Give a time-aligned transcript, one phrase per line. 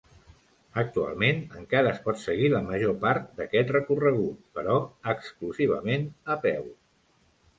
[0.83, 4.77] Actualment encara es pot seguir la major part d'aquest recorregut, però
[5.13, 6.67] exclusivament a peu.